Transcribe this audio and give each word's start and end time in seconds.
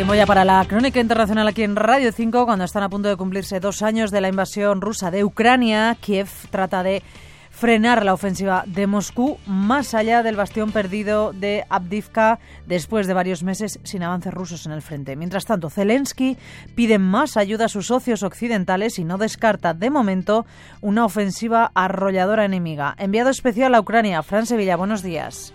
Tiempo 0.00 0.14
ya 0.14 0.24
para 0.24 0.46
la 0.46 0.64
crónica 0.64 0.98
internacional 0.98 1.46
aquí 1.46 1.62
en 1.62 1.76
Radio 1.76 2.10
5, 2.10 2.46
cuando 2.46 2.64
están 2.64 2.82
a 2.82 2.88
punto 2.88 3.10
de 3.10 3.16
cumplirse 3.16 3.60
dos 3.60 3.82
años 3.82 4.10
de 4.10 4.22
la 4.22 4.30
invasión 4.30 4.80
rusa 4.80 5.10
de 5.10 5.24
Ucrania. 5.24 5.94
Kiev 6.00 6.30
trata 6.48 6.82
de 6.82 7.02
frenar 7.50 8.02
la 8.02 8.14
ofensiva 8.14 8.64
de 8.66 8.86
Moscú 8.86 9.36
más 9.44 9.92
allá 9.92 10.22
del 10.22 10.36
bastión 10.36 10.72
perdido 10.72 11.34
de 11.34 11.66
Abdivka 11.68 12.38
después 12.66 13.08
de 13.08 13.12
varios 13.12 13.42
meses 13.42 13.78
sin 13.82 14.02
avances 14.02 14.32
rusos 14.32 14.64
en 14.64 14.72
el 14.72 14.80
frente. 14.80 15.16
Mientras 15.16 15.44
tanto, 15.44 15.68
Zelensky 15.68 16.38
pide 16.74 16.98
más 16.98 17.36
ayuda 17.36 17.66
a 17.66 17.68
sus 17.68 17.88
socios 17.88 18.22
occidentales 18.22 18.98
y 18.98 19.04
no 19.04 19.18
descarta 19.18 19.74
de 19.74 19.90
momento 19.90 20.46
una 20.80 21.04
ofensiva 21.04 21.72
arrolladora 21.74 22.46
enemiga. 22.46 22.94
Enviado 22.96 23.28
especial 23.28 23.74
a 23.74 23.80
Ucrania, 23.80 24.22
Fran 24.22 24.46
Sevilla, 24.46 24.76
buenos 24.76 25.02
días. 25.02 25.52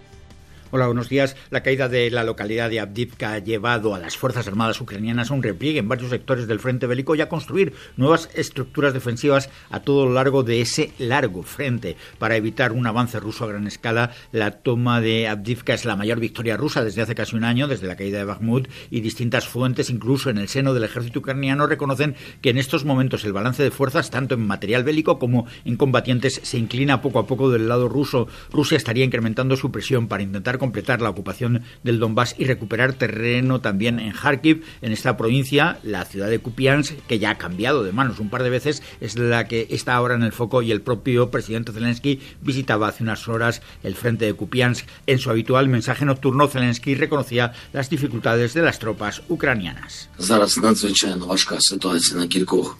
Hola, 0.75 0.87
buenos 0.87 1.07
días. 1.07 1.37
La 1.51 1.63
caída 1.63 1.87
de 1.87 2.11
la 2.11 2.25
localidad 2.25 2.69
de 2.69 2.81
Abdivka 2.81 3.31
ha 3.31 3.39
llevado 3.39 3.95
a 3.95 3.99
las 3.99 4.17
Fuerzas 4.17 4.45
Armadas 4.45 4.81
ucranianas 4.81 5.31
a 5.31 5.33
un 5.33 5.41
repliegue 5.41 5.79
en 5.79 5.87
varios 5.87 6.09
sectores 6.09 6.47
del 6.47 6.59
frente 6.59 6.85
bélico 6.85 7.15
y 7.15 7.21
a 7.21 7.29
construir 7.29 7.71
nuevas 7.95 8.29
estructuras 8.33 8.93
defensivas 8.93 9.49
a 9.69 9.79
todo 9.79 10.05
lo 10.05 10.11
largo 10.11 10.43
de 10.43 10.59
ese 10.59 10.91
largo 10.99 11.43
frente. 11.43 11.95
Para 12.19 12.35
evitar 12.35 12.73
un 12.73 12.85
avance 12.87 13.21
ruso 13.21 13.45
a 13.45 13.47
gran 13.47 13.67
escala, 13.67 14.11
la 14.33 14.51
toma 14.51 14.99
de 14.99 15.29
Abdivka 15.29 15.73
es 15.73 15.85
la 15.85 15.95
mayor 15.95 16.19
victoria 16.19 16.57
rusa 16.57 16.83
desde 16.83 17.01
hace 17.01 17.15
casi 17.15 17.37
un 17.37 17.45
año, 17.45 17.69
desde 17.69 17.87
la 17.87 17.95
caída 17.95 18.17
de 18.17 18.25
Bakhmut, 18.25 18.67
y 18.91 18.99
distintas 18.99 19.47
fuentes, 19.47 19.89
incluso 19.89 20.29
en 20.29 20.39
el 20.39 20.49
seno 20.49 20.73
del 20.73 20.83
ejército 20.83 21.19
ucraniano, 21.19 21.67
reconocen 21.67 22.17
que 22.41 22.49
en 22.49 22.57
estos 22.57 22.83
momentos 22.83 23.23
el 23.23 23.31
balance 23.31 23.63
de 23.63 23.71
fuerzas, 23.71 24.11
tanto 24.11 24.35
en 24.35 24.45
material 24.45 24.83
bélico 24.83 25.19
como 25.19 25.47
en 25.63 25.77
combatientes, 25.77 26.41
se 26.43 26.57
inclina 26.57 27.01
poco 27.01 27.19
a 27.19 27.27
poco 27.27 27.49
del 27.49 27.69
lado 27.69 27.87
ruso. 27.87 28.27
Rusia 28.51 28.75
estaría 28.75 29.05
incrementando 29.05 29.55
su 29.55 29.71
presión 29.71 30.09
para 30.09 30.23
intentar 30.23 30.57
completar 30.65 30.99
la 30.99 31.11
ocupación 31.11 31.61
del 31.83 31.99
Donbass 31.99 32.33
y 32.39 32.45
recuperar 32.45 32.93
terreno 32.93 33.61
también 33.61 33.99
en 33.99 34.13
Kharkiv, 34.13 34.63
en 34.81 34.93
esta 34.93 35.15
provincia, 35.15 35.77
la 35.83 36.05
ciudad 36.05 36.27
de 36.27 36.39
Kupiansk, 36.39 36.95
que 37.07 37.19
ya 37.19 37.29
ha 37.29 37.37
cambiado 37.37 37.83
de 37.83 37.91
manos 37.91 38.19
un 38.19 38.31
par 38.31 38.41
de 38.41 38.49
veces, 38.49 38.81
es 38.99 39.15
la 39.15 39.47
que 39.47 39.67
está 39.69 39.93
ahora 39.93 40.15
en 40.15 40.23
el 40.23 40.31
foco 40.31 40.63
y 40.63 40.71
el 40.71 40.81
propio 40.81 41.29
presidente 41.29 41.71
Zelensky 41.71 42.19
visitaba 42.41 42.87
hace 42.87 43.03
unas 43.03 43.27
horas 43.27 43.61
el 43.83 43.93
frente 43.93 44.25
de 44.25 44.33
Kupiansk. 44.33 44.87
En 45.05 45.19
su 45.19 45.29
habitual 45.29 45.69
mensaje 45.69 46.03
nocturno, 46.03 46.47
Zelensky 46.47 46.95
reconocía 46.95 47.53
las 47.71 47.91
dificultades 47.91 48.55
de 48.55 48.63
las 48.63 48.79
tropas 48.79 49.21
ucranianas. 49.29 50.09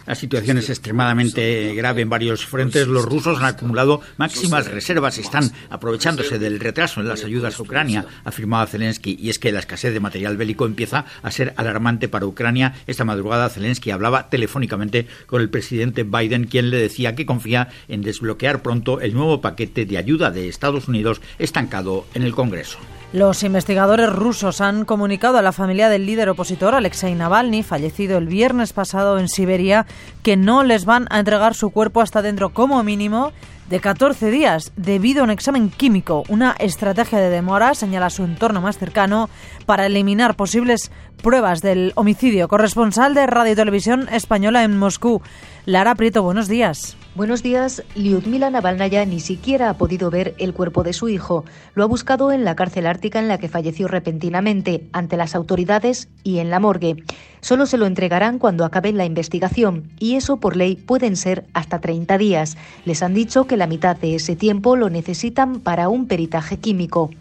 La 0.08 0.16
situación 0.16 0.58
es 0.58 0.70
extremadamente 0.72 1.76
grave 1.76 2.02
en 2.02 2.10
varios 2.10 2.48
frentes. 2.48 2.88
Los 2.88 3.06
rusos 3.06 3.38
han 3.38 3.46
acumulado 3.46 4.02
máximas 4.18 4.66
reservas 4.66 5.20
y 5.20 5.22
están 5.22 5.52
aprovechándose 5.70 6.40
del 6.40 6.60
retraso 6.60 7.02
en 7.02 7.08
las 7.08 7.24
ayudas 7.24 7.60
a 7.60 7.62
Ucrania, 7.76 8.06
afirmaba 8.24 8.66
Zelensky. 8.68 9.18
Y 9.20 9.30
es 9.30 9.38
que 9.38 9.52
la 9.52 9.60
escasez 9.60 9.94
de 9.94 10.00
material 10.00 10.38
bélico 10.38 10.66
empieza 10.66 11.04
a 11.22 11.30
ser 11.30 11.54
alarmante 11.58 12.08
para 12.08 12.26
Ucrania. 12.26 12.74
Esta 12.88 13.04
madrugada 13.04 13.50
Zelensky 13.50 13.92
hablaba 13.92 14.30
telefónicamente 14.30 15.08
con 15.26 15.42
el 15.42 15.50
presidente 15.50 16.04
Biden, 16.04 16.46
quien 16.46 16.70
le 16.70 16.78
decía 16.78 17.16
que 17.16 17.26
confía 17.26 17.68
en 17.90 18.02
desbloquear 18.02 18.62
pronto 18.62 19.02
el 19.02 19.14
nuevo 19.14 19.42
paquete 19.42 19.86
de 19.86 19.98
ayuda 19.98 20.32
de 20.32 20.48
Estados 20.48 20.88
Unidos 20.88 21.20
estancado 21.38 22.06
en 22.14 22.24
el 22.24 22.34
Congreso. 22.34 22.78
Los 23.12 23.44
investigadores 23.44 24.10
rusos 24.10 24.62
han 24.62 24.86
comunicado 24.86 25.38
a 25.38 25.42
la 25.42 25.52
familia 25.52 25.90
del 25.90 26.06
líder 26.06 26.30
opositor 26.30 26.76
Alexei 26.76 27.14
Navalny, 27.14 27.62
fallecido 27.62 28.18
el 28.18 28.28
viernes 28.28 28.72
pasado 28.72 29.20
en 29.20 29.28
Siberia, 29.28 29.86
que 30.24 30.38
no 30.38 30.64
les 30.64 30.86
van 30.86 31.08
a 31.10 31.20
entregar 31.20 31.56
su 31.56 31.72
cuerpo 31.72 32.00
hasta 32.00 32.22
dentro 32.22 32.52
como 32.52 32.82
mínimo 32.84 33.34
de 33.70 33.80
14 33.80 34.32
días 34.32 34.72
debido 34.76 35.22
a 35.22 35.24
un 35.24 35.30
examen 35.30 35.70
químico, 35.70 36.24
una 36.30 36.56
estrategia 36.60 37.20
de 37.20 37.30
demora, 37.30 37.74
señala 37.74 38.10
su 38.10 38.24
entorno 38.24 38.62
más 38.62 38.78
cercano, 38.78 39.30
para 39.66 39.86
eliminar 39.86 40.36
posibles 40.36 40.92
pruebas 41.22 41.62
del 41.62 41.92
homicidio. 41.96 42.48
Corresponsal 42.48 43.14
de 43.14 43.26
Radio 43.28 43.54
y 43.54 43.56
Televisión 43.56 44.08
Española 44.12 44.64
en 44.64 44.78
Moscú, 44.78 45.22
Lara 45.66 45.96
Prieto, 45.96 46.24
buenos 46.24 46.48
días. 46.48 46.98
Buenos 47.16 47.42
días. 47.42 47.82
Lyudmila 47.96 48.50
Navalnaya 48.50 49.06
ni 49.06 49.22
siquiera 49.22 49.70
ha 49.70 49.78
podido 49.78 50.12
ver 50.12 50.36
el 50.38 50.54
cuerpo 50.54 50.84
de 50.84 50.92
su 50.92 51.08
hijo. 51.08 51.46
Lo 51.74 51.86
ha 51.86 51.88
buscado 51.88 52.34
en 52.34 52.44
la 52.44 52.58
cárcel 52.58 52.86
ártica 52.86 53.20
en 53.20 53.30
la 53.30 53.38
que 53.38 53.48
falleció 53.48 53.88
repentinamente, 53.88 54.90
ante 54.92 55.16
las 55.16 55.34
autoridades 55.34 56.10
y 56.26 56.40
en 56.40 56.50
la 56.50 56.60
morgue. 56.60 57.06
Solo 57.40 57.68
se 57.68 57.78
lo 57.78 57.86
entregarán 57.86 58.38
cuando 58.38 58.66
acabe 58.66 58.92
la 58.92 59.06
investigación, 59.06 59.92
y 59.98 60.16
eso 60.16 60.42
por 60.42 60.58
ley 60.58 60.76
pueden 60.76 61.16
ser 61.16 61.46
hasta 61.54 61.80
30 61.80 62.18
días. 62.18 62.58
Les 62.84 63.02
han 63.02 63.14
dicho 63.14 63.48
que 63.48 63.56
la 63.56 63.68
mitad 63.68 63.96
de 63.96 64.16
ese 64.16 64.36
tiempo 64.36 64.76
lo 64.76 64.90
necesitan 64.90 65.62
para 65.62 65.88
un 65.88 66.08
peritaje 66.08 66.58
químico. 66.58 67.12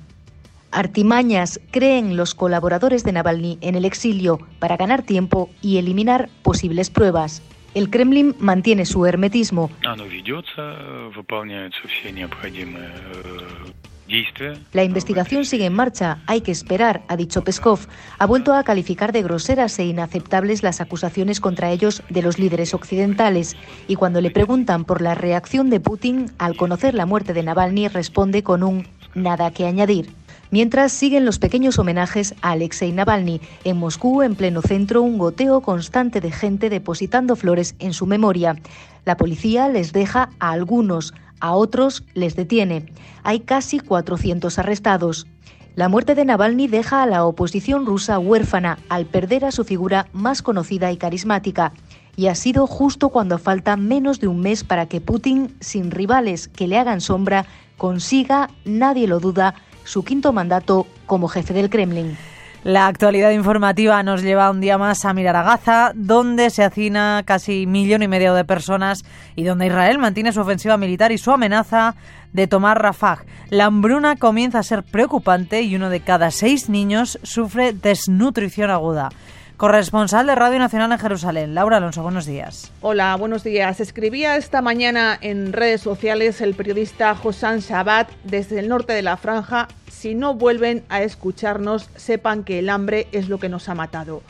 Artimañas 0.72 1.60
creen 1.70 2.16
los 2.16 2.34
colaboradores 2.34 3.04
de 3.04 3.12
Navalny 3.12 3.58
en 3.60 3.76
el 3.76 3.84
exilio 3.84 4.40
para 4.58 4.76
ganar 4.76 5.04
tiempo 5.04 5.50
y 5.62 5.76
eliminar 5.76 6.30
posibles 6.42 6.90
pruebas. 6.90 7.42
El 7.74 7.90
Kremlin 7.90 8.34
mantiene 8.38 8.86
su 8.86 9.04
hermetismo. 9.04 9.70
La 14.72 14.84
investigación 14.84 15.44
sigue 15.44 15.64
en 15.64 15.72
marcha, 15.72 16.18
hay 16.26 16.40
que 16.42 16.52
esperar, 16.52 17.02
ha 17.08 17.16
dicho 17.16 17.42
Peskov. 17.42 17.80
Ha 18.18 18.26
vuelto 18.26 18.54
a 18.54 18.62
calificar 18.62 19.12
de 19.12 19.22
groseras 19.22 19.78
e 19.78 19.86
inaceptables 19.86 20.62
las 20.62 20.80
acusaciones 20.80 21.40
contra 21.40 21.70
ellos 21.70 22.02
de 22.10 22.22
los 22.22 22.38
líderes 22.38 22.74
occidentales 22.74 23.56
y 23.88 23.96
cuando 23.96 24.20
le 24.20 24.30
preguntan 24.30 24.84
por 24.84 25.00
la 25.00 25.14
reacción 25.14 25.68
de 25.68 25.80
Putin 25.80 26.30
al 26.38 26.56
conocer 26.56 26.94
la 26.94 27.06
muerte 27.06 27.32
de 27.32 27.42
Navalny 27.42 27.88
responde 27.88 28.42
con 28.42 28.62
un 28.62 28.86
nada 29.14 29.50
que 29.50 29.66
añadir. 29.66 30.10
Mientras 30.54 30.92
siguen 30.92 31.25
los 31.25 31.41
pequeños 31.41 31.81
homenajes 31.81 32.37
a 32.41 32.53
Alexei 32.53 32.92
Navalny. 32.92 33.41
En 33.65 33.76
Moscú, 33.76 34.22
en 34.22 34.37
pleno 34.37 34.62
centro, 34.62 35.03
un 35.03 35.19
goteo 35.19 35.62
constante 35.62 36.20
de 36.20 36.31
gente 36.31 36.70
depositando 36.70 37.34
flores 37.34 37.75
en 37.81 37.92
su 37.92 38.06
memoria. 38.06 38.54
La 39.04 39.16
policía 39.16 39.69
les 39.69 39.93
deja 39.93 40.31
a 40.38 40.53
algunos, 40.53 41.12
a 41.41 41.56
otros 41.56 42.04
les 42.14 42.37
detiene. 42.37 42.87
Hay 43.25 43.41
casi 43.41 43.81
400 43.81 44.56
arrestados. 44.60 45.26
La 45.75 45.88
muerte 45.88 46.14
de 46.14 46.25
Navalny 46.25 46.69
deja 46.69 47.03
a 47.03 47.06
la 47.06 47.25
oposición 47.25 47.84
rusa 47.84 48.20
huérfana 48.20 48.78
al 48.88 49.06
perder 49.06 49.47
a 49.47 49.50
su 49.50 49.64
figura 49.64 50.06
más 50.12 50.41
conocida 50.41 50.93
y 50.93 50.97
carismática. 50.97 51.72
Y 52.14 52.28
ha 52.28 52.37
sido 52.37 52.69
justo 52.69 53.09
cuando 53.09 53.38
falta 53.38 53.76
menos 53.76 54.20
de 54.20 54.28
un 54.28 54.38
mes 54.38 54.62
para 54.62 54.87
que 54.87 55.00
Putin, 55.00 55.56
sin 55.59 55.91
rivales 55.91 56.47
que 56.47 56.69
le 56.69 56.78
hagan 56.78 57.00
sombra, 57.00 57.44
consiga, 57.76 58.50
nadie 58.64 59.09
lo 59.09 59.19
duda, 59.19 59.56
su 59.84 60.04
quinto 60.04 60.32
mandato 60.32 60.86
como 61.06 61.28
jefe 61.28 61.54
del 61.54 61.70
Kremlin. 61.70 62.16
La 62.64 62.86
actualidad 62.86 63.30
informativa 63.32 64.02
nos 64.02 64.22
lleva 64.22 64.50
un 64.50 64.62
día 64.62 64.78
más 64.78 65.04
a 65.04 65.12
mirar 65.12 65.36
a 65.36 65.42
Gaza, 65.42 65.92
donde 65.94 66.48
se 66.48 66.64
hacina 66.64 67.22
casi 67.26 67.66
millón 67.66 68.02
y 68.02 68.08
medio 68.08 68.32
de 68.32 68.46
personas 68.46 69.04
y 69.36 69.44
donde 69.44 69.66
Israel 69.66 69.98
mantiene 69.98 70.32
su 70.32 70.40
ofensiva 70.40 70.78
militar 70.78 71.12
y 71.12 71.18
su 71.18 71.30
amenaza 71.30 71.94
de 72.32 72.46
tomar 72.46 72.80
Rafah. 72.80 73.18
La 73.50 73.66
hambruna 73.66 74.16
comienza 74.16 74.60
a 74.60 74.62
ser 74.62 74.82
preocupante 74.82 75.60
y 75.60 75.76
uno 75.76 75.90
de 75.90 76.00
cada 76.00 76.30
seis 76.30 76.70
niños 76.70 77.18
sufre 77.22 77.74
desnutrición 77.74 78.70
aguda. 78.70 79.10
Corresponsal 79.56 80.26
de 80.26 80.34
Radio 80.34 80.59
Nacional 80.59 80.91
en 80.91 80.98
Jerusalén, 80.98 81.54
Laura 81.54 81.76
Alonso, 81.76 82.03
buenos 82.03 82.26
días. 82.26 82.72
Hola, 82.81 83.15
buenos 83.15 83.44
días. 83.44 83.78
Escribía 83.78 84.37
esta 84.37 84.62
mañana 84.62 85.16
en 85.20 85.53
redes 85.53 85.81
sociales 85.81 86.41
el 86.41 86.54
periodista 86.54 87.16
Hosan 87.22 87.60
Shabbat 87.60 88.10
desde 88.25 88.59
el 88.59 88.69
norte 88.69 88.94
de 88.94 89.03
la 89.03 89.16
franja, 89.16 89.69
si 89.88 90.16
no 90.16 90.34
vuelven 90.34 90.82
a 90.88 91.03
escucharnos, 91.03 91.88
sepan 91.94 92.43
que 92.43 92.59
el 92.59 92.69
hambre 92.69 93.06
es 93.12 93.28
lo 93.28 93.38
que 93.38 93.48
nos 93.48 93.69
ha 93.69 93.76
matado. 93.76 94.22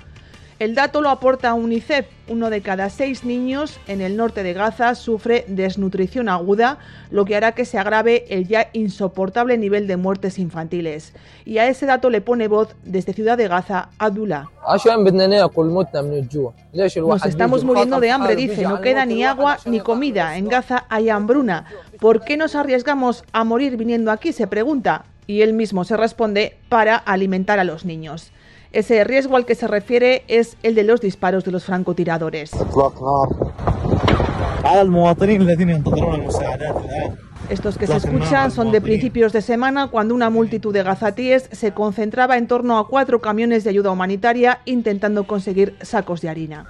El 0.60 0.76
dato 0.76 1.00
lo 1.00 1.10
aporta 1.10 1.52
UNICEF. 1.54 2.06
Uno 2.28 2.48
de 2.48 2.62
cada 2.62 2.88
seis 2.88 3.24
niños 3.24 3.80
en 3.88 4.00
el 4.00 4.16
norte 4.16 4.42
de 4.42 4.52
Gaza 4.52 4.94
sufre 4.94 5.44
desnutrición 5.48 6.28
aguda, 6.28 6.78
lo 7.10 7.24
que 7.24 7.36
hará 7.36 7.52
que 7.52 7.64
se 7.64 7.76
agrave 7.76 8.24
el 8.28 8.46
ya 8.46 8.70
insoportable 8.72 9.58
nivel 9.58 9.86
de 9.88 9.96
muertes 9.96 10.38
infantiles. 10.38 11.12
Y 11.44 11.58
a 11.58 11.68
ese 11.68 11.86
dato 11.86 12.08
le 12.08 12.20
pone 12.20 12.46
voz 12.46 12.76
desde 12.84 13.12
Ciudad 13.12 13.36
de 13.36 13.48
Gaza 13.48 13.90
Abdullah. 13.98 14.48
Nos 16.76 17.26
estamos 17.26 17.64
muriendo 17.64 17.98
de 17.98 18.10
hambre, 18.12 18.36
dice. 18.36 18.62
No 18.62 18.80
queda 18.80 19.04
ni 19.04 19.24
agua 19.24 19.58
ni 19.66 19.80
comida. 19.80 20.38
En 20.38 20.48
Gaza 20.48 20.86
hay 20.88 21.08
hambruna. 21.08 21.66
¿Por 21.98 22.24
qué 22.24 22.36
nos 22.36 22.54
arriesgamos 22.54 23.24
a 23.32 23.42
morir 23.42 23.76
viniendo 23.76 24.12
aquí? 24.12 24.32
Se 24.32 24.46
pregunta. 24.46 25.04
Y 25.26 25.40
él 25.40 25.52
mismo 25.52 25.84
se 25.84 25.96
responde 25.96 26.58
para 26.68 26.96
alimentar 26.96 27.58
a 27.58 27.64
los 27.64 27.84
niños. 27.84 28.30
Ese 28.74 29.04
riesgo 29.04 29.36
al 29.36 29.46
que 29.46 29.54
se 29.54 29.68
refiere 29.68 30.24
es 30.26 30.56
el 30.64 30.74
de 30.74 30.82
los 30.82 31.00
disparos 31.00 31.44
de 31.44 31.52
los 31.52 31.64
francotiradores. 31.64 32.50
Estos 37.48 37.78
que 37.78 37.86
se 37.86 37.96
escuchan 37.96 38.50
son 38.50 38.72
de 38.72 38.80
principios 38.80 39.32
de 39.32 39.42
semana 39.42 39.92
cuando 39.92 40.12
una 40.12 40.28
multitud 40.28 40.74
de 40.74 40.82
gazatíes 40.82 41.48
se 41.52 41.70
concentraba 41.72 42.36
en 42.36 42.48
torno 42.48 42.76
a 42.78 42.88
cuatro 42.88 43.20
camiones 43.20 43.62
de 43.62 43.70
ayuda 43.70 43.92
humanitaria 43.92 44.58
intentando 44.64 45.24
conseguir 45.24 45.76
sacos 45.80 46.20
de 46.20 46.30
harina. 46.30 46.66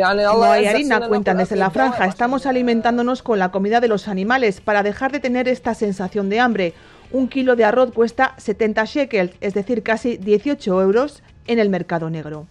No 0.00 0.50
hay 0.50 0.66
harina, 0.66 1.06
cuentan 1.06 1.38
desde 1.38 1.56
la 1.56 1.70
franja. 1.70 2.06
Estamos 2.06 2.46
alimentándonos 2.46 3.22
con 3.22 3.38
la 3.38 3.50
comida 3.50 3.80
de 3.80 3.88
los 3.88 4.08
animales 4.08 4.60
para 4.60 4.82
dejar 4.82 5.12
de 5.12 5.20
tener 5.20 5.48
esta 5.48 5.74
sensación 5.74 6.28
de 6.28 6.40
hambre. 6.40 6.74
Un 7.12 7.28
kilo 7.28 7.56
de 7.56 7.64
arroz 7.64 7.92
cuesta 7.92 8.34
70 8.38 8.84
shekels, 8.84 9.32
es 9.40 9.54
decir, 9.54 9.82
casi 9.82 10.16
18 10.16 10.80
euros 10.82 11.22
en 11.46 11.58
el 11.58 11.68
mercado 11.68 12.08
negro. 12.08 12.46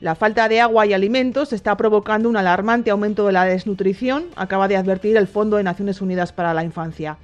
La 0.00 0.14
falta 0.14 0.48
de 0.48 0.60
agua 0.60 0.86
y 0.86 0.92
alimentos 0.92 1.52
está 1.52 1.76
provocando 1.76 2.28
un 2.28 2.36
alarmante 2.36 2.90
aumento 2.90 3.26
de 3.26 3.32
la 3.32 3.44
desnutrición, 3.44 4.26
acaba 4.36 4.68
de 4.68 4.76
advertir 4.76 5.16
el 5.16 5.26
Fondo 5.26 5.56
de 5.56 5.62
Naciones 5.62 6.00
Unidas 6.00 6.32
para 6.32 6.52
la 6.52 6.62
Infancia. 6.62 7.16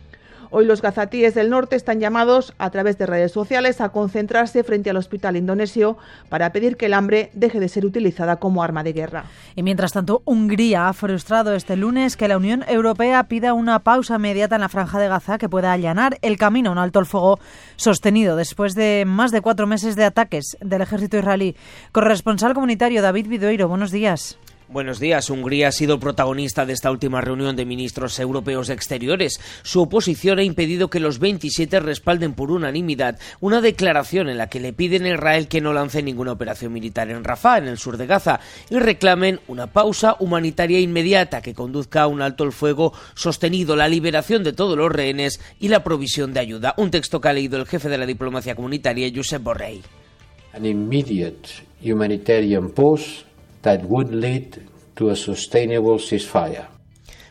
Hoy 0.52 0.64
los 0.64 0.82
gazatíes 0.82 1.34
del 1.34 1.48
norte 1.48 1.76
están 1.76 2.00
llamados 2.00 2.54
a 2.58 2.70
través 2.70 2.98
de 2.98 3.06
redes 3.06 3.30
sociales 3.30 3.80
a 3.80 3.90
concentrarse 3.90 4.64
frente 4.64 4.90
al 4.90 4.96
hospital 4.96 5.36
indonesio 5.36 5.96
para 6.28 6.50
pedir 6.50 6.76
que 6.76 6.86
el 6.86 6.94
hambre 6.94 7.30
deje 7.34 7.60
de 7.60 7.68
ser 7.68 7.86
utilizada 7.86 8.36
como 8.36 8.64
arma 8.64 8.82
de 8.82 8.92
guerra. 8.92 9.26
Y 9.54 9.62
mientras 9.62 9.92
tanto, 9.92 10.22
Hungría 10.24 10.88
ha 10.88 10.92
frustrado 10.92 11.54
este 11.54 11.76
lunes 11.76 12.16
que 12.16 12.26
la 12.26 12.36
Unión 12.36 12.64
Europea 12.66 13.24
pida 13.24 13.54
una 13.54 13.78
pausa 13.78 14.16
inmediata 14.16 14.56
en 14.56 14.62
la 14.62 14.68
franja 14.68 14.98
de 14.98 15.06
Gaza 15.06 15.38
que 15.38 15.48
pueda 15.48 15.72
allanar 15.72 16.18
el 16.20 16.36
camino 16.36 16.70
a 16.70 16.72
un 16.72 16.78
alto 16.78 16.98
el 16.98 17.06
fuego 17.06 17.38
sostenido 17.76 18.34
después 18.34 18.74
de 18.74 19.04
más 19.06 19.30
de 19.30 19.42
cuatro 19.42 19.68
meses 19.68 19.94
de 19.94 20.04
ataques 20.04 20.56
del 20.60 20.82
ejército 20.82 21.16
israelí. 21.16 21.54
Corresponsal 21.92 22.54
comunitario 22.54 23.02
David 23.02 23.28
Vidoiro, 23.28 23.68
buenos 23.68 23.92
días. 23.92 24.36
Buenos 24.72 25.00
días. 25.00 25.30
Hungría 25.30 25.66
ha 25.66 25.72
sido 25.72 25.98
protagonista 25.98 26.64
de 26.64 26.74
esta 26.74 26.92
última 26.92 27.20
reunión 27.20 27.56
de 27.56 27.64
ministros 27.64 28.20
europeos 28.20 28.68
de 28.68 28.74
exteriores. 28.74 29.40
Su 29.64 29.82
oposición 29.82 30.38
ha 30.38 30.44
impedido 30.44 30.88
que 30.88 31.00
los 31.00 31.18
27 31.18 31.80
respalden 31.80 32.34
por 32.34 32.52
unanimidad 32.52 33.18
una 33.40 33.60
declaración 33.60 34.28
en 34.28 34.38
la 34.38 34.48
que 34.48 34.60
le 34.60 34.72
piden 34.72 35.06
a 35.06 35.14
Israel 35.14 35.48
que 35.48 35.60
no 35.60 35.72
lance 35.72 36.04
ninguna 36.04 36.30
operación 36.30 36.72
militar 36.72 37.10
en 37.10 37.24
Rafah, 37.24 37.58
en 37.58 37.66
el 37.66 37.78
sur 37.78 37.96
de 37.96 38.06
Gaza, 38.06 38.38
y 38.70 38.78
reclamen 38.78 39.40
una 39.48 39.66
pausa 39.66 40.14
humanitaria 40.20 40.78
inmediata 40.78 41.42
que 41.42 41.52
conduzca 41.52 42.02
a 42.02 42.06
un 42.06 42.22
alto 42.22 42.44
el 42.44 42.52
fuego 42.52 42.92
sostenido, 43.16 43.74
la 43.74 43.88
liberación 43.88 44.44
de 44.44 44.52
todos 44.52 44.78
los 44.78 44.92
rehenes 44.92 45.40
y 45.58 45.66
la 45.66 45.82
provisión 45.82 46.32
de 46.32 46.38
ayuda. 46.38 46.74
Un 46.76 46.92
texto 46.92 47.20
que 47.20 47.28
ha 47.28 47.32
leído 47.32 47.58
el 47.58 47.66
jefe 47.66 47.88
de 47.88 47.98
la 47.98 48.06
diplomacia 48.06 48.54
comunitaria, 48.54 49.10
Josep 49.12 49.42
Borrell. 49.42 49.82
An 50.52 50.64
immediate 50.64 51.48
humanitarian 51.82 52.70
pause 52.70 53.24
that 53.62 53.84
would 53.84 54.12
lead 54.12 54.66
to 54.96 55.10
a 55.10 55.16
sustainable 55.16 55.98
ceasefire. 55.98 56.66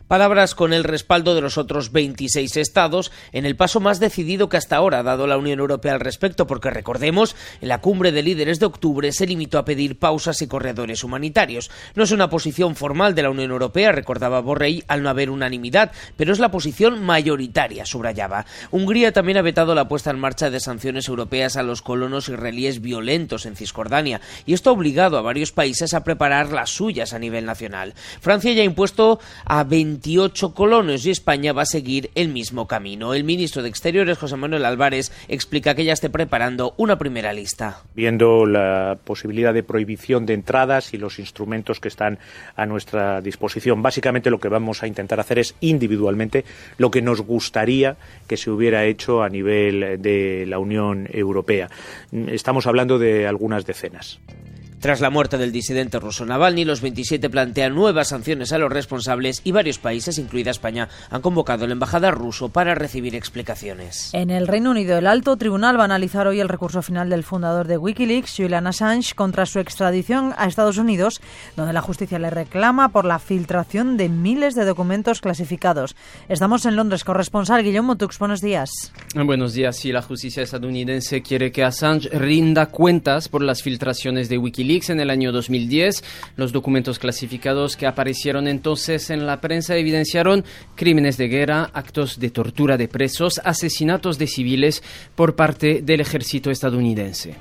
Palabras 0.09 0.55
con 0.55 0.73
el 0.73 0.85
respaldo 0.85 1.35
de 1.35 1.41
los 1.41 1.59
otros 1.59 1.91
26 1.91 2.57
estados 2.57 3.11
en 3.31 3.45
el 3.45 3.55
paso 3.55 3.79
más 3.79 3.99
decidido 3.99 4.49
que 4.49 4.57
hasta 4.57 4.75
ahora 4.75 4.97
ha 4.97 5.03
dado 5.03 5.27
la 5.27 5.37
Unión 5.37 5.59
Europea 5.59 5.93
al 5.93 5.99
respecto, 5.99 6.47
porque 6.47 6.71
recordemos, 6.71 7.35
en 7.61 7.67
la 7.67 7.79
cumbre 7.79 8.11
de 8.11 8.23
líderes 8.23 8.59
de 8.59 8.65
octubre 8.65 9.11
se 9.11 9.27
limitó 9.27 9.59
a 9.59 9.65
pedir 9.65 9.99
pausas 9.99 10.41
y 10.41 10.47
corredores 10.47 11.03
humanitarios. 11.03 11.69
No 11.93 12.05
es 12.05 12.11
una 12.11 12.27
posición 12.27 12.75
formal 12.75 13.13
de 13.13 13.21
la 13.21 13.29
Unión 13.29 13.51
Europea, 13.51 13.91
recordaba 13.91 14.39
Borrell, 14.41 14.83
al 14.87 15.03
no 15.03 15.09
haber 15.09 15.29
unanimidad, 15.29 15.91
pero 16.17 16.33
es 16.33 16.39
la 16.39 16.49
posición 16.49 17.03
mayoritaria, 17.05 17.85
subrayaba. 17.85 18.47
Hungría 18.71 19.11
también 19.11 19.37
ha 19.37 19.43
vetado 19.43 19.75
la 19.75 19.87
puesta 19.87 20.09
en 20.09 20.17
marcha 20.17 20.49
de 20.49 20.59
sanciones 20.59 21.07
europeas 21.07 21.55
a 21.55 21.61
los 21.61 21.83
colonos 21.83 22.29
israelíes 22.29 22.81
violentos 22.81 23.45
en 23.45 23.55
Cisjordania, 23.55 24.21
y 24.47 24.53
esto 24.53 24.71
ha 24.71 24.73
obligado 24.73 25.19
a 25.19 25.21
varios 25.21 25.51
países 25.51 25.93
a 25.93 26.03
preparar 26.03 26.51
las 26.51 26.71
suyas 26.71 27.13
a 27.13 27.19
nivel 27.19 27.45
nacional. 27.45 27.93
Francia 28.21 28.51
ya 28.53 28.63
ha 28.63 28.65
impuesto 28.65 29.19
a 29.45 29.63
20 29.63 29.98
28 30.01 30.53
colonos 30.53 31.05
y 31.05 31.09
España 31.09 31.51
va 31.51 31.63
a 31.63 31.65
seguir 31.65 32.09
el 32.15 32.29
mismo 32.29 32.67
camino. 32.67 33.13
El 33.13 33.25
ministro 33.25 33.61
de 33.61 33.67
Exteriores, 33.67 34.17
José 34.17 34.37
Manuel 34.37 34.63
Álvarez, 34.63 35.11
explica 35.27 35.75
que 35.75 35.83
ya 35.83 35.91
esté 35.91 36.09
preparando 36.09 36.73
una 36.77 36.97
primera 36.97 37.33
lista. 37.33 37.83
Viendo 37.95 38.45
la 38.45 38.97
posibilidad 39.03 39.53
de 39.53 39.61
prohibición 39.61 40.25
de 40.25 40.35
entradas 40.35 40.93
y 40.93 40.97
los 40.97 41.19
instrumentos 41.19 41.81
que 41.81 41.89
están 41.89 42.17
a 42.55 42.65
nuestra 42.65 43.19
disposición, 43.19 43.81
básicamente 43.81 44.29
lo 44.29 44.39
que 44.39 44.47
vamos 44.47 44.83
a 44.83 44.87
intentar 44.87 45.19
hacer 45.19 45.37
es 45.37 45.55
individualmente 45.59 46.45
lo 46.77 46.91
que 46.91 47.01
nos 47.01 47.19
gustaría 47.19 47.97
que 48.25 48.37
se 48.37 48.51
hubiera 48.51 48.85
hecho 48.85 49.21
a 49.21 49.27
nivel 49.27 50.01
de 50.01 50.45
la 50.47 50.59
Unión 50.59 51.09
Europea. 51.11 51.69
Estamos 52.11 52.67
hablando 52.67 52.99
de 52.99 53.27
algunas 53.27 53.65
decenas. 53.65 54.21
Tras 54.79 55.01
la 55.01 55.09
muerte 55.09 55.37
del 55.37 55.51
disidente 55.51 55.99
ruso 55.99 56.25
Navalny, 56.25 56.63
los 56.63 56.79
27 56.79 57.29
plantean 57.29 57.75
nuevas 57.75 58.07
sanciones 58.07 58.53
a 58.53 58.57
los 58.57 58.71
responsables 58.71 59.41
y 59.43 59.51
varios 59.51 59.77
países, 59.77 60.17
incluida 60.17 60.51
España, 60.51 60.87
han 61.09 61.21
convocado 61.21 61.65
a 61.65 61.67
la 61.67 61.73
embajada 61.73 62.11
ruso 62.11 62.47
para 62.47 62.75
recibir 62.75 63.13
explicaciones. 63.13 64.09
En 64.13 64.29
el 64.29 64.47
Reino 64.47 64.71
Unido, 64.71 64.97
el 64.97 65.07
alto 65.07 65.35
tribunal 65.35 65.77
va 65.77 65.81
a 65.81 65.85
analizar 65.85 66.27
hoy 66.27 66.39
el 66.39 66.47
recurso 66.47 66.81
final 66.81 67.09
del 67.09 67.25
fundador 67.25 67.67
de 67.67 67.77
Wikileaks, 67.77 68.35
Julian 68.37 68.67
Assange, 68.67 69.15
contra 69.15 69.45
su 69.45 69.59
extradición 69.59 70.33
a 70.37 70.47
Estados 70.47 70.77
Unidos, 70.77 71.19
donde 71.57 71.73
la 71.73 71.81
justicia 71.81 72.17
le 72.17 72.29
reclama 72.29 72.87
por 72.87 73.03
la 73.03 73.19
filtración 73.19 73.97
de 73.97 74.07
miles 74.07 74.55
de 74.55 74.63
documentos 74.63 75.19
clasificados. 75.19 75.97
Estamos 76.29 76.65
en 76.65 76.77
Londres. 76.77 77.03
Corresponsal 77.03 77.65
Guillermo 77.65 77.97
Tux, 77.97 78.17
buenos 78.17 78.39
días. 78.39 78.93
Buenos 79.13 79.51
días. 79.51 79.75
Sí, 79.75 79.91
la 79.91 80.01
justicia 80.01 80.41
estadounidense 80.41 81.21
quiere 81.21 81.51
que 81.51 81.65
Assange 81.65 82.07
rinda 82.17 82.67
cuentas 82.67 83.27
por 83.27 83.43
las 83.43 83.61
filtraciones 83.61 84.29
de 84.29 84.37
Wikileaks 84.37 84.68
en 84.69 84.99
el 84.99 85.09
año 85.09 85.31
2010. 85.31 86.03
Los 86.35 86.51
documentos 86.51 86.99
clasificados 86.99 87.75
que 87.75 87.87
aparecieron 87.87 88.47
entonces 88.47 89.09
en 89.09 89.25
la 89.25 89.41
prensa 89.41 89.75
evidenciaron 89.75 90.45
crímenes 90.75 91.17
de 91.17 91.27
guerra, 91.27 91.71
actos 91.73 92.19
de 92.19 92.29
tortura 92.29 92.77
de 92.77 92.87
presos, 92.87 93.41
asesinatos 93.43 94.19
de 94.19 94.27
civiles 94.27 94.83
por 95.15 95.35
parte 95.35 95.81
del 95.81 96.01
ejército 96.01 96.51
estadounidense. 96.51 97.33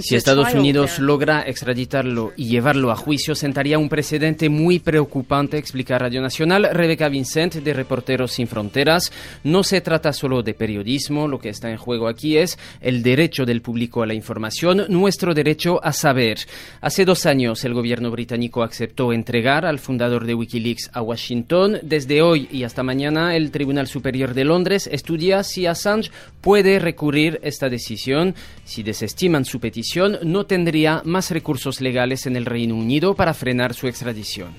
Si 0.00 0.16
Estados 0.16 0.52
Unidos 0.54 0.98
logra 0.98 1.42
extraditarlo 1.42 2.32
y 2.34 2.48
llevarlo 2.48 2.90
a 2.90 2.96
juicio, 2.96 3.36
sentaría 3.36 3.78
un 3.78 3.88
precedente 3.88 4.48
muy 4.48 4.80
preocupante, 4.80 5.56
explica 5.56 6.00
Radio 6.00 6.20
Nacional 6.20 6.68
Rebeca 6.72 7.08
Vincent 7.08 7.54
de 7.54 7.72
Reporteros 7.72 8.32
Sin 8.32 8.48
Fronteras. 8.48 9.12
No 9.44 9.62
se 9.62 9.80
trata 9.80 10.12
solo 10.12 10.42
de 10.42 10.52
periodismo, 10.52 11.28
lo 11.28 11.38
que 11.38 11.50
está 11.50 11.70
en 11.70 11.76
juego 11.76 12.08
aquí 12.08 12.36
es 12.36 12.58
el 12.80 13.04
derecho 13.04 13.46
del 13.46 13.62
público 13.62 14.02
a 14.02 14.06
la 14.06 14.14
información, 14.14 14.84
nuestro 14.88 15.34
derecho 15.34 15.78
a 15.84 15.92
saber. 15.92 16.38
Hace 16.80 17.04
dos 17.04 17.24
años 17.26 17.64
el 17.64 17.74
gobierno 17.74 18.10
británico 18.10 18.64
aceptó 18.64 19.12
entregar 19.12 19.64
al 19.64 19.78
fundador 19.78 20.26
de 20.26 20.34
Wikileaks 20.34 20.90
a 20.92 21.02
Washington. 21.02 21.78
Desde 21.84 22.20
hoy 22.20 22.48
y 22.50 22.64
hasta 22.64 22.82
mañana 22.82 23.36
el 23.36 23.52
Tribunal 23.52 23.86
Superior 23.86 24.34
de 24.34 24.42
Londres 24.42 24.88
estudia 24.90 25.44
si 25.44 25.64
Assange 25.66 26.10
puede 26.48 26.78
recurrir 26.78 27.40
esta 27.42 27.68
decisión. 27.68 28.34
Si 28.64 28.82
desestiman 28.82 29.44
su 29.44 29.60
petición, 29.60 30.16
no 30.22 30.46
tendría 30.46 31.02
más 31.04 31.30
recursos 31.30 31.82
legales 31.82 32.24
en 32.24 32.36
el 32.36 32.46
Reino 32.46 32.74
Unido 32.74 33.14
para 33.14 33.34
frenar 33.34 33.74
su 33.74 33.86
extradición. 33.86 34.54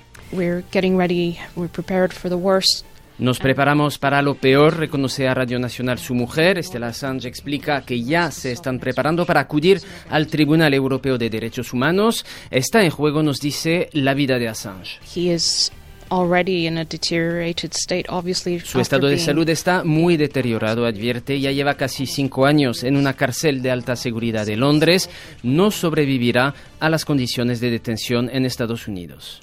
Nos 3.18 3.40
preparamos 3.40 3.98
para 3.98 4.22
lo 4.22 4.36
peor, 4.36 4.76
reconoce 4.76 5.26
a 5.26 5.34
Radio 5.34 5.58
Nacional 5.58 5.98
su 5.98 6.14
mujer. 6.14 6.58
Estela 6.58 6.86
Assange 6.86 7.26
explica 7.26 7.82
que 7.82 8.00
ya 8.04 8.30
se 8.30 8.52
están 8.52 8.78
preparando 8.78 9.26
para 9.26 9.40
acudir 9.40 9.80
al 10.10 10.28
Tribunal 10.28 10.72
Europeo 10.72 11.18
de 11.18 11.28
Derechos 11.28 11.72
Humanos. 11.72 12.24
Está 12.52 12.84
en 12.84 12.90
juego, 12.90 13.24
nos 13.24 13.40
dice, 13.40 13.90
la 13.94 14.14
vida 14.14 14.38
de 14.38 14.46
Assange. 14.46 15.00
Su 18.64 18.80
estado 18.80 19.06
de 19.06 19.18
salud 19.18 19.48
está 19.48 19.84
muy 19.84 20.16
deteriorado, 20.16 20.84
advierte. 20.84 21.40
Ya 21.40 21.52
lleva 21.52 21.74
casi 21.74 22.06
cinco 22.06 22.46
años 22.46 22.84
en 22.84 22.96
una 22.96 23.14
cárcel 23.14 23.62
de 23.62 23.70
alta 23.70 23.96
seguridad 23.96 24.44
de 24.44 24.56
Londres. 24.56 25.08
No 25.42 25.70
sobrevivirá 25.70 26.54
a 26.80 26.90
las 26.90 27.04
condiciones 27.04 27.60
de 27.60 27.70
detención 27.70 28.28
en 28.32 28.44
Estados 28.44 28.88
Unidos. 28.88 29.40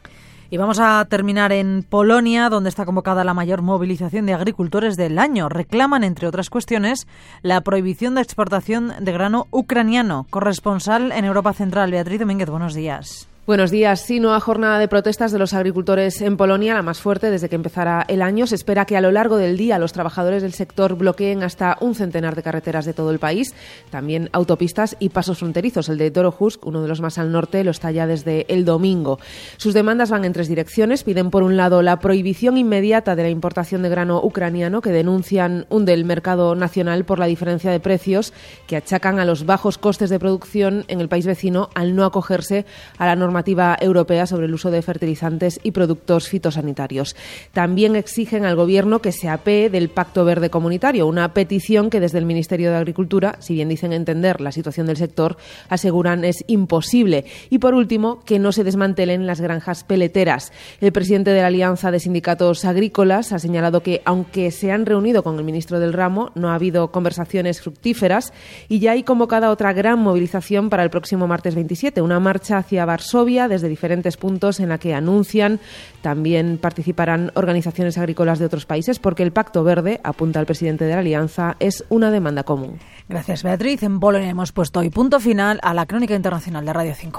Y 0.49 0.57
vamos 0.57 0.79
a 0.79 1.03
terminar 1.05 1.51
en 1.51 1.83
Polonia, 1.83 2.47
donde 2.49 2.69
está 2.69 2.85
convocada 2.85 3.25
la 3.25 3.33
mayor 3.33 3.61
movilización 3.61 4.25
de 4.25 4.33
agricultores 4.33 4.95
del 4.95 5.19
año. 5.19 5.49
Reclaman, 5.49 6.05
entre 6.05 6.27
otras 6.27 6.49
cuestiones, 6.49 7.05
la 7.41 7.59
prohibición 7.61 8.15
de 8.15 8.21
exportación 8.21 8.93
de 8.99 9.11
grano 9.11 9.47
ucraniano. 9.51 10.25
Corresponsal 10.29 11.11
en 11.11 11.25
Europa 11.25 11.51
Central, 11.51 11.91
Beatriz 11.91 12.21
Domínguez, 12.21 12.49
buenos 12.49 12.73
días. 12.73 13.27
Buenos 13.47 13.71
días. 13.71 14.01
Sí, 14.01 14.19
nueva 14.19 14.41
jornada 14.41 14.77
de 14.77 14.89
protestas 14.89 15.31
de 15.31 15.39
los 15.39 15.53
agricultores 15.53 16.19
en 16.19 16.35
Polonia, 16.35 16.73
la 16.73 16.81
más 16.81 16.99
fuerte 16.99 17.31
desde 17.31 17.47
que 17.47 17.55
empezara 17.55 18.03
el 18.09 18.21
año. 18.21 18.45
Se 18.45 18.55
espera 18.55 18.83
que 18.83 18.97
a 18.97 19.01
lo 19.01 19.09
largo 19.09 19.37
del 19.37 19.55
día 19.55 19.79
los 19.79 19.93
trabajadores 19.93 20.41
del 20.41 20.51
sector 20.51 20.97
bloqueen 20.97 21.43
hasta 21.43 21.77
un 21.79 21.95
centenar 21.95 22.35
de 22.35 22.43
carreteras 22.43 22.83
de 22.83 22.91
todo 22.91 23.09
el 23.09 23.19
país, 23.19 23.55
también 23.89 24.29
autopistas 24.33 24.97
y 24.99 25.07
pasos 25.07 25.37
fronterizos. 25.37 25.87
El 25.87 25.97
de 25.97 26.11
Dorohusk, 26.11 26.65
uno 26.65 26.81
de 26.81 26.89
los 26.89 26.99
más 26.99 27.17
al 27.19 27.31
norte, 27.31 27.63
lo 27.63 27.71
está 27.71 27.89
ya 27.89 28.05
desde 28.05 28.45
el 28.49 28.65
domingo. 28.65 29.17
Sus 29.55 29.73
demandas 29.73 30.09
van 30.09 30.25
en 30.25 30.33
tres 30.33 30.49
direcciones. 30.49 31.05
Piden, 31.05 31.29
por 31.29 31.43
un 31.43 31.55
lado, 31.55 31.81
la 31.81 32.01
prohibición 32.01 32.57
inmediata 32.57 33.15
de 33.15 33.23
la 33.23 33.29
importación 33.29 33.81
de 33.81 33.87
grano 33.87 34.19
ucraniano, 34.21 34.81
que 34.81 34.91
denuncian 34.91 35.67
un 35.69 35.85
del 35.85 36.03
mercado 36.03 36.53
nacional 36.55 37.05
por 37.05 37.17
la 37.17 37.27
diferencia 37.27 37.71
de 37.71 37.79
precios 37.79 38.33
que 38.67 38.75
achacan 38.75 39.19
a 39.19 39.25
los 39.25 39.45
bajos 39.45 39.77
costes 39.77 40.09
de 40.09 40.19
producción 40.19 40.83
en 40.89 40.99
el 40.99 41.07
país 41.07 41.25
vecino 41.25 41.69
al 41.75 41.95
no 41.95 42.03
acogerse 42.03 42.65
a 42.97 43.05
la 43.05 43.15
norma 43.15 43.36
normativa 43.37 43.77
europea 43.79 44.25
sobre 44.25 44.47
el 44.47 44.53
uso 44.55 44.71
de 44.71 44.81
fertilizantes 44.81 45.59
y 45.61 45.69
productos 45.69 46.27
fitosanitarios. 46.27 47.15
También 47.53 47.95
exigen 47.95 48.45
al 48.45 48.55
Gobierno 48.55 48.99
que 48.99 49.11
se 49.11 49.29
apee 49.29 49.69
del 49.69 49.89
Pacto 49.89 50.25
Verde 50.25 50.49
Comunitario, 50.49 51.05
una 51.05 51.35
petición 51.35 51.91
que 51.91 51.99
desde 51.99 52.17
el 52.17 52.25
Ministerio 52.25 52.71
de 52.71 52.77
Agricultura, 52.77 53.35
si 53.37 53.53
bien 53.53 53.69
dicen 53.69 53.93
entender 53.93 54.41
la 54.41 54.51
situación 54.51 54.87
del 54.87 54.97
sector, 54.97 55.37
aseguran 55.69 56.25
es 56.25 56.43
imposible. 56.47 57.25
Y 57.51 57.59
por 57.59 57.75
último, 57.75 58.23
que 58.25 58.39
no 58.39 58.51
se 58.51 58.63
desmantelen 58.63 59.27
las 59.27 59.39
granjas 59.39 59.83
peleteras. 59.83 60.51
El 60.81 60.91
presidente 60.91 61.29
de 61.29 61.41
la 61.41 61.47
Alianza 61.47 61.91
de 61.91 61.99
Sindicatos 61.99 62.65
Agrícolas 62.65 63.33
ha 63.33 63.37
señalado 63.37 63.83
que, 63.83 64.01
aunque 64.03 64.49
se 64.49 64.71
han 64.71 64.87
reunido 64.87 65.21
con 65.21 65.37
el 65.37 65.43
ministro 65.43 65.79
del 65.79 65.93
ramo, 65.93 66.31
no 66.33 66.49
ha 66.49 66.55
habido 66.55 66.91
conversaciones 66.91 67.61
fructíferas 67.61 68.33
y 68.67 68.79
ya 68.79 68.93
hay 68.93 69.03
convocada 69.03 69.51
otra 69.51 69.73
gran 69.73 69.99
movilización 69.99 70.71
para 70.71 70.81
el 70.81 70.89
próximo 70.89 71.27
martes 71.27 71.53
27, 71.53 72.01
una 72.01 72.19
marcha 72.19 72.57
hacia 72.57 72.83
Varsovia 72.83 73.26
desde 73.27 73.67
diferentes 73.67 74.15
puntos 74.15 74.61
en 74.61 74.69
la 74.69 74.77
que 74.77 74.93
anuncian 74.93 75.59
también 76.01 76.57
participarán 76.57 77.31
organizaciones 77.35 77.97
agrícolas 77.97 78.39
de 78.39 78.45
otros 78.45 78.65
países 78.65 78.99
porque 78.99 79.23
el 79.23 79.33
Pacto 79.33 79.65
Verde, 79.65 79.99
apunta 80.03 80.39
el 80.39 80.45
presidente 80.45 80.85
de 80.85 80.93
la 80.93 80.99
Alianza, 80.99 81.57
es 81.59 81.83
una 81.89 82.09
demanda 82.09 82.43
común. 82.43 82.79
Gracias, 83.09 83.43
Beatriz. 83.43 83.83
En 83.83 83.99
Bolonia 83.99 84.29
hemos 84.29 84.53
puesto 84.53 84.79
hoy 84.79 84.89
punto 84.89 85.19
final 85.19 85.59
a 85.61 85.73
la 85.73 85.85
crónica 85.85 86.15
internacional 86.15 86.65
de 86.65 86.73
Radio 86.73 86.93
5. 86.95 87.15